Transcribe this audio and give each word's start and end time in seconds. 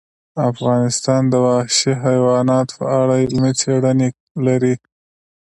افغانستان 0.49 1.21
د 1.29 1.33
وحشي 1.45 1.93
حیوانات 2.05 2.67
په 2.77 2.85
اړه 2.99 3.13
علمي 3.23 3.53
څېړنې 3.61 4.09
لري. 4.45 4.75